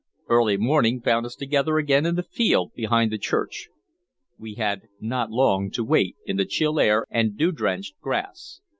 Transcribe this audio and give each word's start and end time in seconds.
Early 0.27 0.57
morning 0.57 0.99
found 0.99 1.27
us 1.27 1.35
together 1.35 1.77
again 1.77 2.07
in 2.07 2.15
the 2.15 2.23
field 2.23 2.73
behind 2.73 3.11
the 3.11 3.19
church. 3.19 3.69
We 4.39 4.55
had 4.55 4.87
not 4.99 5.29
long 5.29 5.69
to 5.77 5.83
wait 5.83 6.15
in 6.25 6.37
the 6.37 6.45
chill 6.45 6.79
air 6.79 7.05
and 7.11 7.37
dew 7.37 7.51
drenched 7.51 7.93
grass. 8.01 8.61